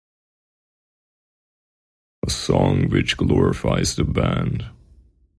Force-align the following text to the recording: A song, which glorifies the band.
A 2.25 2.31
song, 2.31 2.89
which 2.89 3.17
glorifies 3.17 3.97
the 3.97 4.03
band. 4.03 4.65